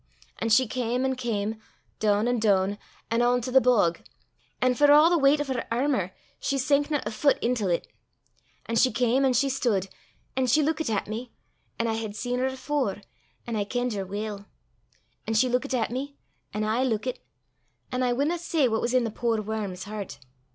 [0.39, 1.59] An' she cam an' cam,
[1.99, 2.79] doon an' doon,
[3.11, 3.99] an' on to the bog;
[4.59, 7.85] an' for a' the weicht o' her airmour she sankna a fit intil 't.
[8.65, 9.89] An' she cam, an' she stude,
[10.35, 11.31] an' she luikit at me;
[11.77, 13.03] an' I hed seen her afore,
[13.45, 14.47] an' kenned her weel.
[15.27, 16.15] An' she luikit at me,
[16.51, 17.17] an' aye luikit;
[17.91, 20.17] an' I winna say what was i' the puir worm's hert.